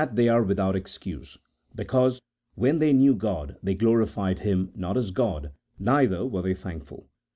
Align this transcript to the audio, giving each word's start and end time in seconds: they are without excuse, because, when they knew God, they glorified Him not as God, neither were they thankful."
they 0.13 0.27
are 0.27 0.41
without 0.41 0.75
excuse, 0.75 1.37
because, 1.75 2.23
when 2.55 2.79
they 2.79 2.91
knew 2.91 3.13
God, 3.13 3.57
they 3.61 3.75
glorified 3.75 4.39
Him 4.39 4.71
not 4.73 4.97
as 4.97 5.11
God, 5.11 5.51
neither 5.77 6.25
were 6.25 6.41
they 6.41 6.55
thankful." 6.55 7.07